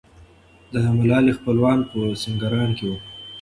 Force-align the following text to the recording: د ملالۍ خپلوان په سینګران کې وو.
د 0.73 0.73
ملالۍ 0.97 1.33
خپلوان 1.39 1.79
په 1.89 1.99
سینګران 2.21 2.69
کې 2.77 2.85
وو. 2.89 2.97